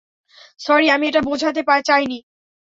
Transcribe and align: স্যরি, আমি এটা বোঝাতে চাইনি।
স্যরি, 0.59 0.87
আমি 0.89 1.05
এটা 1.07 1.21
বোঝাতে 1.21 1.61
চাইনি। 1.81 2.17